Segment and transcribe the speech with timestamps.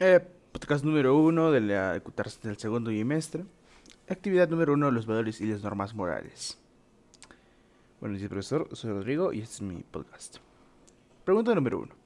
[0.00, 0.20] Eh,
[0.52, 2.00] podcast número uno de la,
[2.44, 3.44] del segundo bimestre.
[4.08, 6.56] Actividad número uno, los valores y las normas morales.
[7.98, 10.36] Bueno, dice profesor, soy Rodrigo y este es mi podcast.
[11.24, 11.96] Pregunta número uno.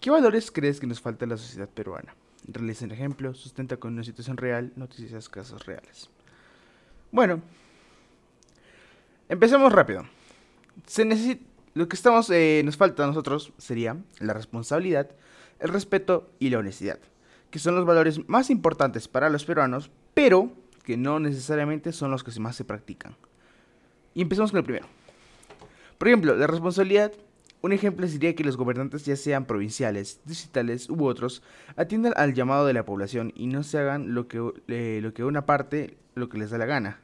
[0.00, 2.14] ¿Qué valores crees que nos falta en la sociedad peruana?
[2.48, 6.08] Realiza un ejemplo, sustenta con una situación real, noticias, casos reales.
[7.10, 7.42] Bueno,
[9.28, 10.06] empecemos rápido.
[10.86, 11.44] Se necesita,
[11.74, 15.10] lo que estamos, eh, nos falta a nosotros sería la responsabilidad,
[15.58, 16.98] el respeto y la honestidad,
[17.50, 20.52] que son los valores más importantes para los peruanos, pero
[20.84, 23.16] que no necesariamente son los que más se practican.
[24.14, 24.86] Y empecemos con el primero.
[25.98, 27.12] Por ejemplo, la responsabilidad
[27.62, 31.42] un ejemplo sería que los gobernantes, ya sean provinciales, distritales u otros,
[31.76, 35.22] atiendan al llamado de la población y no se hagan lo que, eh, lo que
[35.22, 37.00] una parte, lo que les da la gana.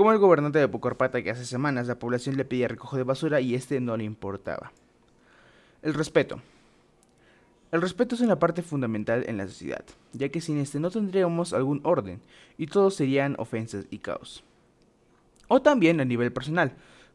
[0.00, 3.42] Como el gobernante de Pucorpata que hace semanas la población le pedía recojo de basura
[3.42, 4.72] y este no le importaba.
[5.82, 6.40] El respeto.
[7.70, 11.52] El respeto es una parte fundamental en la sociedad, ya que sin este no tendríamos
[11.52, 12.22] algún orden
[12.56, 14.42] y todos serían ofensas y caos.
[15.48, 16.72] O también a nivel personal,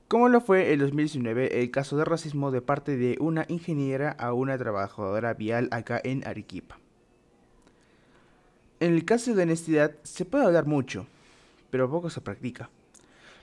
[0.08, 4.32] como lo fue en 2019 el caso de racismo de parte de una ingeniera a
[4.32, 6.78] una trabajadora vial acá en Arequipa.
[8.80, 11.08] En el caso de honestidad se puede hablar mucho,
[11.76, 12.70] pero poco se practica.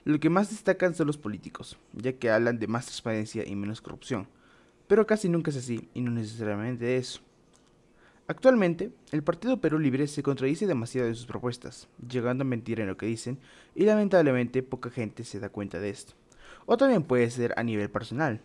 [0.05, 3.79] Lo que más destacan son los políticos, ya que hablan de más transparencia y menos
[3.79, 4.27] corrupción,
[4.87, 7.21] pero casi nunca es así y no necesariamente eso.
[8.25, 12.87] Actualmente, el Partido Perú Libre se contradice demasiado en sus propuestas, llegando a mentir en
[12.87, 13.37] lo que dicen,
[13.75, 16.13] y lamentablemente poca gente se da cuenta de esto.
[16.65, 18.41] O también puede ser a nivel personal.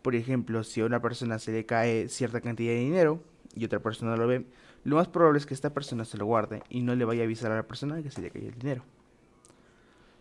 [0.00, 3.22] Por ejemplo, si a una persona se le cae cierta cantidad de dinero
[3.54, 4.46] y otra persona lo ve,
[4.84, 7.24] lo más probable es que esta persona se lo guarde y no le vaya a
[7.24, 8.82] avisar a la persona que se le cae el dinero.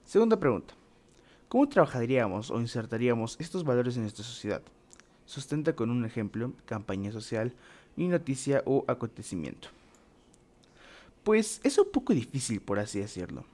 [0.05, 0.75] Segunda pregunta.
[1.49, 4.61] ¿Cómo trabajaríamos o insertaríamos estos valores en nuestra sociedad?
[5.25, 7.53] Sustenta con un ejemplo, campaña social
[7.97, 9.69] y noticia o acontecimiento.
[11.23, 13.45] Pues es un poco difícil por así decirlo,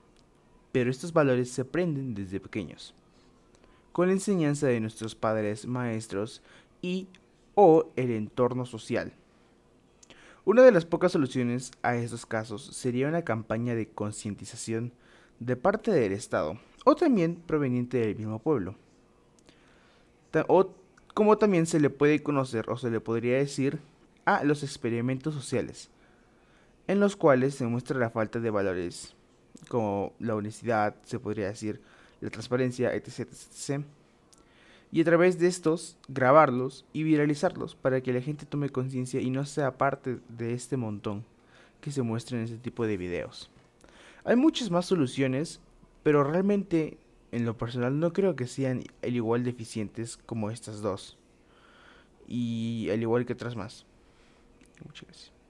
[0.74, 2.94] pero estos valores se aprenden desde pequeños
[3.94, 6.42] con la enseñanza de nuestros padres, maestros
[6.82, 7.08] y
[7.56, 9.14] o el entorno social.
[10.44, 14.92] Una de las pocas soluciones a estos casos sería una campaña de concientización
[15.42, 18.76] de parte del Estado o también proveniente del mismo pueblo.
[20.48, 20.70] O
[21.14, 23.80] como también se le puede conocer o se le podría decir
[24.24, 25.90] a los experimentos sociales,
[26.88, 29.16] en los cuales se muestra la falta de valores
[29.68, 31.82] como la honestidad, se podría decir,
[32.22, 33.84] la transparencia, etc, etc.
[34.92, 39.32] Y a través de estos, grabarlos y viralizarlos para que la gente tome conciencia y
[39.32, 41.26] no sea parte de este montón
[41.82, 43.50] que se muestra en este tipo de videos.
[44.24, 45.60] Hay muchas más soluciones,
[46.04, 46.98] pero realmente
[47.32, 49.54] en lo personal no creo que sean al igual de
[50.26, 51.18] como estas dos.
[52.28, 53.86] Y al igual que otras más.
[54.86, 55.41] Muchas gracias.